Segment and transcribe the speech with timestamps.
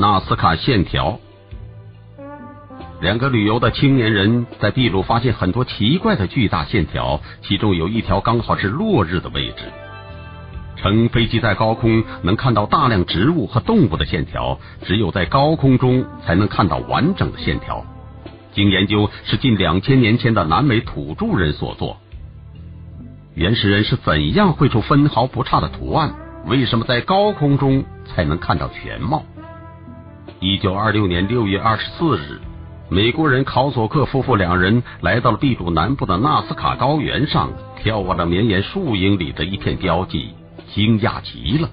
[0.00, 1.20] 纳斯卡线条。
[3.02, 9.64] 两个旅游的青年人在秘鲁发现很多奇怪的巨大线条，其中有一条刚好是落日的位置。
[10.76, 17.84] 乘飞机在高空能看到大量植物和动物的线条，只有在高空中才能看到完整的线条。
[18.52, 21.98] 经研究，是近两千年前的南美土著人所作。
[23.34, 26.14] 原始人是怎样绘出分毫不差的图案？
[26.46, 29.24] 为什么在高空中才能看到全貌？
[30.42, 32.40] 一九二六年六月二十四日。
[32.88, 37.52] 美国人考索克夫妇两人来到了秘鲁南部的纳斯卡高原上，
[37.84, 40.30] 眺望着绵延数英里的一片标记，
[40.74, 41.68] 惊讶极了。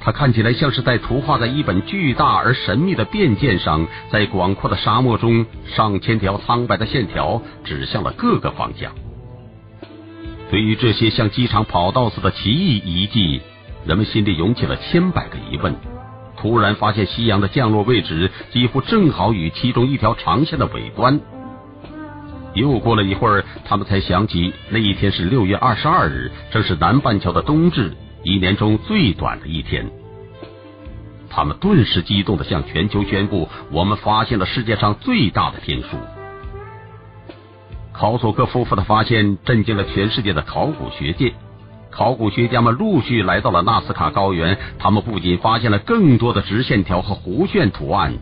[0.00, 8.92] 它看起来像是在图画在一本巨大而神秘的便笺上，在广阔的沙漠中，上千条苍白的线条指向了各个方向。
[10.50, 13.40] 对于这些像机场跑道似的奇异遗迹，
[13.86, 15.72] 人们心里涌起了千百个疑问。
[16.42, 21.20] 突然发现夕阳的降落位置几乎正好与其中一条长线的尾端。
[22.54, 29.88] 又过了一会儿，他们才想起那一天是六月二十二日，正是南半球的冬至，一年中最短的一天。
[31.30, 35.96] 他们顿时激动的向全球宣布：“我们发现了世界上最大的天书。”
[37.94, 41.32] 考索克夫妇的发现震惊了全世界的考古学界。
[41.92, 48.14] 考古学家们陆续来到了纳斯卡高原，他们不仅发现了更多的直线条和弧线图案，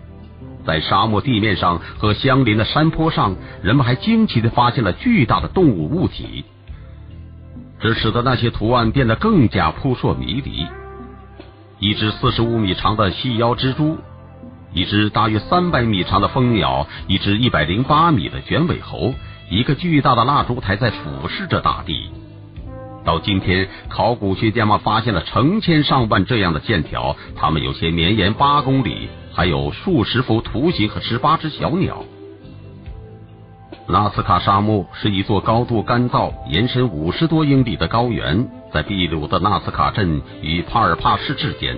[0.67, 6.45] 在沙漠地面上和相邻的山坡上，人们还惊奇的发现了巨大的动物物体，
[7.79, 10.67] 这使得那些图案变得更加扑朔迷离。
[11.79, 13.99] 一只四十五米长的细腰蜘蛛，
[14.75, 19.15] 一只大约三百米长的蜂鸟，一只一百零八米的卷尾猴，
[19.49, 22.11] 一个巨大的蜡烛台在俯视着大地。
[23.05, 32.05] 到今天，考古学家们发现了成千上万这样的线条，它们有些绵延八公里，还有数十幅图形和十八只小鸟。
[33.89, 41.77] 纳斯卡沙漠是一座高度干燥、延伸五十多英里的高原，在秘鲁的纳斯卡镇与帕尔帕市之间。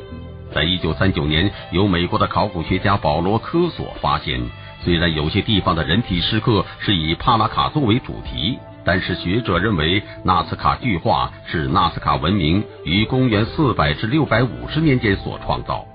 [0.52, 4.42] 在一九三九年，由美国的考古学家保罗科索发现，
[4.84, 8.58] 虽然有些地方的人体石刻是以帕拉卡作为主题。
[8.84, 15.86] 但是学者认为，纳斯卡巨画是纳斯卡文明于公元四百至六百五十年间所创造。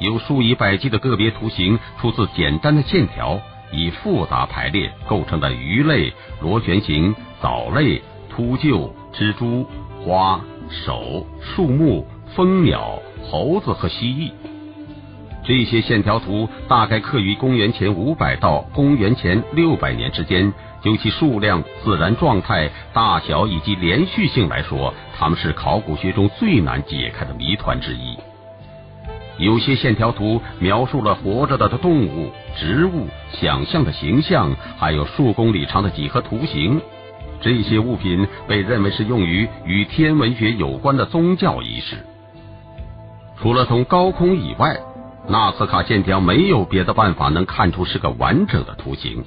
[0.00, 3.40] 有数以百计的个别图形出自简单的线条，
[3.70, 9.66] 以复杂排列构成的鱼类、螺旋形、藻类、秃鹫、蜘蛛、
[10.04, 14.32] 花、手、树木、蜂鸟、猴子和蜥蜴。
[15.44, 20.52] 这些线条图大概刻于公元前五百到公元前六百年之间。
[20.82, 28.18] 就其数量、自然状态、大小以及连续性来说，它们是考古学中最难解开的谜团之一。
[29.38, 36.78] 有些线条图描述了活着的动物、植物、想象的形象，还有数公里长的几何图形。
[37.40, 41.96] 这些物品被认为是用于与天文学有关的宗教仪式。
[43.40, 44.78] 除了从高空以外，
[45.28, 49.24] 纳斯卡线条没有别的办法能看出是个完整的图形。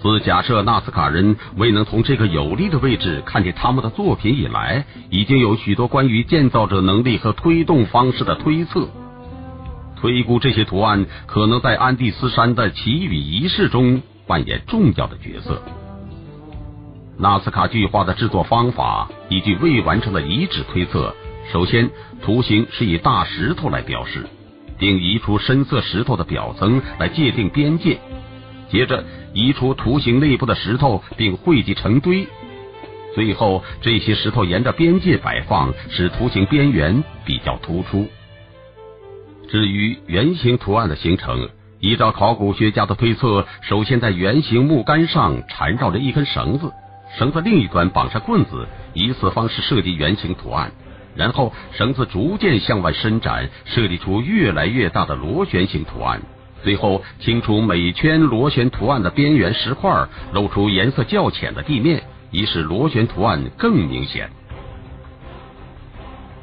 [0.00, 8.88] 自假设纳斯卡人未能从这个有利的位置看见他们的作品以来，已经有许多关于建造者能力和推动方式的推测，
[9.96, 15.62] 推估这些图案可能在安第斯山的祈雨仪式中扮演重要的角色。
[17.16, 21.14] 纳斯卡巨画的制作方法依据未完成的遗址推测，
[21.50, 21.90] 首先
[22.22, 24.26] 图形是以大石头来标示，
[24.84, 27.98] 并移出深色石头的表层来界定边界。
[28.68, 29.02] 接着
[29.32, 32.28] 移出图形内部的石头，并汇集成堆。
[33.14, 38.06] 最后，这些石头沿着边界摆放，使图形边缘比较突出。
[39.48, 41.48] 至于圆形图案的形成，
[41.80, 46.70] 依照考古学家的推测，首先在圆形木杆上缠绕着一根绳子，
[47.16, 50.70] 绳子另一端绑上棍子，以此方式设计圆形图案。
[51.16, 56.20] 然后，绳子逐渐向外伸展，设计出越来越大的螺旋形图案。
[56.62, 64.30] 最后清除每圈螺旋图案的边缘石块，露出颜色较浅的地面，以使螺旋图案更明显。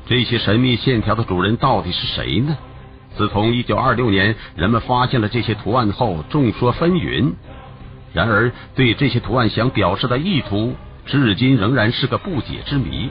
[0.07, 2.57] 这些神秘线条的主人到底是谁呢？
[3.17, 7.33] 自从一九二六年人们发现了这些图案后，众说纷纭。
[8.13, 10.75] 然而，对这些图案想表示的意图，
[11.05, 13.09] 至今仍然是个不解之谜。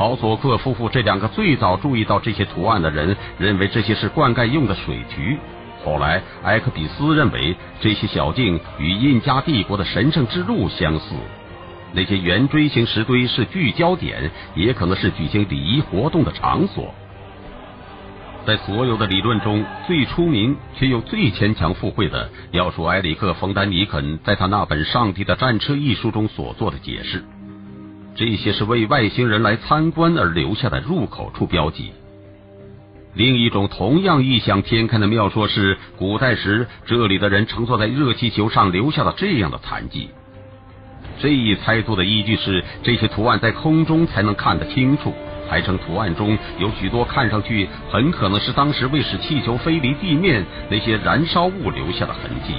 [0.00, 5.38] 考索克夫妇这两个最早注意到这些图案的人，认为这些是灌溉用的水渠。
[5.84, 11.14] 后来，埃克比斯认为这些小径与印加帝国的神圣之路相似。
[11.92, 16.94] 那些圆锥形石堆是聚焦点，也可能是举行礼仪活动的场所。
[18.46, 27.22] 在所有的理论中最出名却又最牵强附会的，要数埃里克·冯·丹尼肯在他那本《上帝的战车》一书中所做的解释。
[28.20, 31.90] 这些是为外星人来参观而留下的入口处标记。
[33.14, 40.10] 另一种同样异想天开的妙说是，古代时这里的人乘坐在热气球上留下了这样的残迹。
[41.18, 45.14] 这一猜度的依据是，这些图案在空中才能看得清楚。
[45.48, 52.52] 还称图案中有许多看上去很可能是当时为使气球飞离地面那些燃烧物留下的痕迹。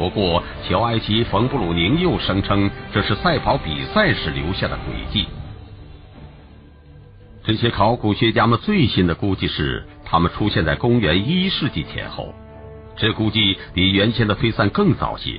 [0.00, 5.26] 不过，乔埃奇·冯布鲁宁又声称这是赛跑比赛时留下的轨迹。
[7.44, 12.34] 这些考古学家们最新的估计是，他们出现在公元一世纪前后。
[12.96, 15.38] 这估计比原先的推算更早些。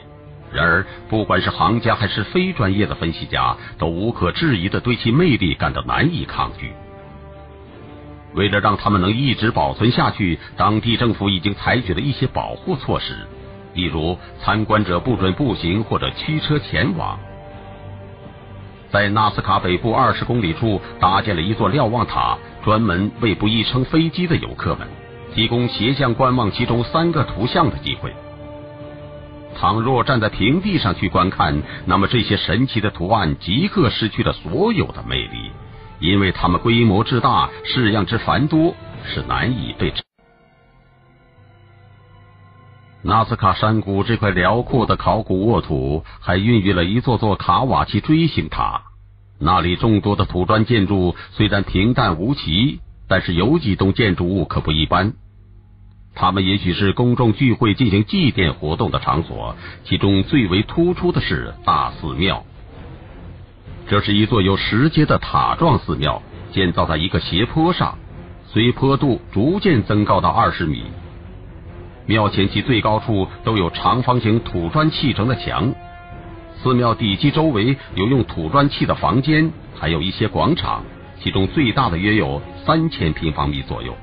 [0.53, 6.71] 然而，不管是行家还是非专业的分析家，都无可置疑的对其魅力感到难以抗拒。
[8.35, 13.15] 为了让他们能一直保存下去，当地政府已经采取了一些保护措施，
[13.73, 17.19] 例如参观者不准步行或者驱车前往。
[18.91, 24.87] 在纳斯卡北部二十公里处搭建了一座瞭望塔，专门为不易乘飞机的游客们
[25.33, 28.13] 提供斜向观望其中三个图像的机会。
[29.57, 35.51] 倘若站在平地上去观看，那么这些神奇的图案即刻失去了所有的魅力。
[35.99, 38.73] 因为它们规模之大，式样之繁多，
[39.05, 39.93] 是难以被。
[43.03, 48.83] 纳斯卡山谷这块辽阔的考古沃土，还孕育了一座座卡瓦奇锥形塔。
[49.39, 55.13] 那里众多的土砖建筑虽然平淡无奇，但是有几栋建筑物可不一般。
[56.13, 62.45] 它们也许是公众聚会进行祭奠活动的场所，其中最为突出的是大寺庙。
[63.87, 66.21] 这是一座有石阶的塔状寺庙，
[66.51, 67.97] 建造在一个斜坡上，
[68.45, 70.83] 随坡度逐渐增高到二十米。
[72.11, 75.73] 庙前及最高处都有长方形土砖砌成的墙。
[76.61, 79.49] 寺庙底基周围有用土砖砌的房间，
[79.79, 80.83] 还有一些广场，
[81.21, 83.95] 其中最大的约有三千平方米左右。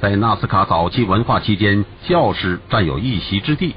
[0.00, 3.74] 在纳斯卡早期文化期间，教士占有一席之地，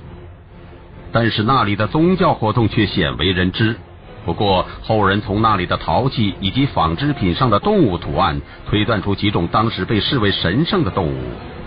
[1.12, 3.78] 但是那里的宗教活动却鲜为人知。
[4.26, 11.18] 不过，后人从那里的陶器以及纺织品上的动物图案，推断出几种当时被视为神圣的动物，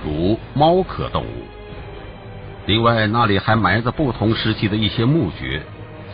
[0.05, 1.45] 如猫科动物。
[2.67, 5.63] 另外，那里还埋着不同时期的一些墓穴。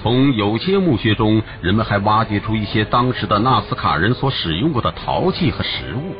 [0.01, 6.15] 从有些墓穴中，人们还挖掘出一些当时的纳斯卡人所使用过的陶器和食物。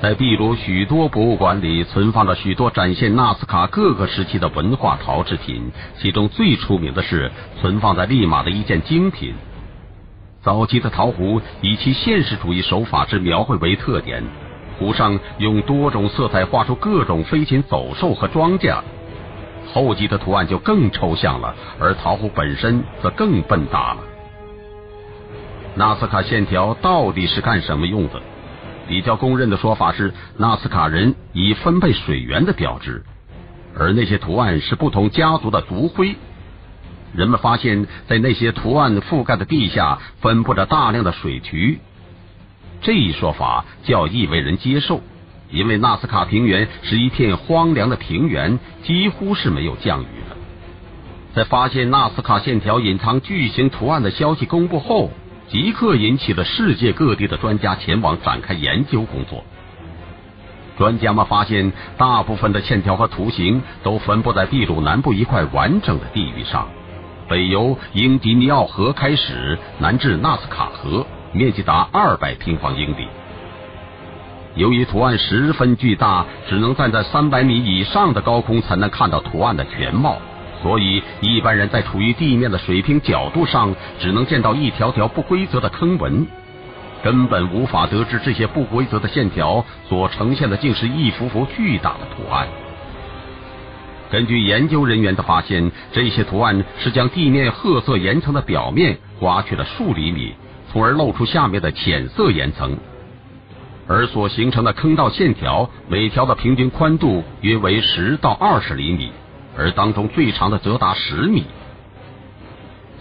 [0.00, 7.30] 在秘鲁许多博物馆里，存放着许多展现纳斯卡各个时期的文化陶制品，其中最出名的是
[7.60, 9.34] 存放在利马的一件精品。
[10.40, 14.24] 早期的陶壶以其现实主义手法之描绘为特点，
[14.80, 18.80] 壶上用多种色彩画出各种飞禽走兽和庄稼。
[19.72, 23.98] 后期的图案就更抽象了，而陶壶本身则更笨大了。
[25.76, 28.20] 纳斯卡线条到底是干什么用的？
[28.88, 33.04] 比较公认的说法是，纳斯卡人以分配水源的标志，
[33.78, 36.16] 而那些图案是不同家族的族徽。
[37.12, 41.78] 人们发现，在那些图案覆盖的地下分布着大量的水渠。
[42.80, 45.00] 这一说法较易为人接受，
[45.50, 50.36] 因为纳斯卡平原是一片荒凉的平原，几乎是没有降雨的。
[51.34, 55.10] 在发现纳斯卡线条隐藏巨型图案的消息公布后。
[55.52, 59.42] 即刻引起了世界各地的专家前往展开研究工作。
[60.78, 66.68] 专家们发现，大部分的线条和图形都分布在秘鲁南部一块完整的地域上，
[67.28, 73.06] 北由英迪尼奥河开始，南至纳斯卡河，面积达二百平方英里。
[74.56, 80.18] 由于图案十分巨大，只能站在三百米以上的高空才能看到图案的全貌。
[80.62, 86.26] 所以，一般人在处于地面的水平角度上，只能见到一条条不规则的坑纹，
[87.02, 92.46] 根本无法得知这些不规则的线条所呈现的竟是一幅幅巨大的图案。
[94.10, 100.34] 根据研究人员的发现，这些图案是将地面褐色岩层的表面刮去了数厘米，
[100.72, 102.78] 从而露出下面的浅色岩层，
[103.88, 109.10] 而所形成的坑道线条，每条的平均宽度约为十到二十厘米。
[109.56, 111.44] 而当中最长的则达十米，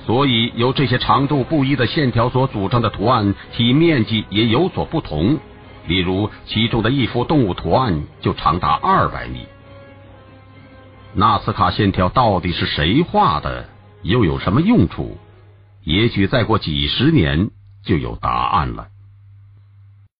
[0.05, 5.37] 所以由这些长度不一的线条所组成的图案，其面积也有所不同。
[5.85, 9.45] 例如，其中的一幅动物图案就长达二百米。
[11.13, 13.69] 纳斯卡线条到底是谁画的，
[14.01, 15.17] 又有什么用处？
[15.83, 17.51] 也许再过几十年
[17.83, 18.89] 就有答案了。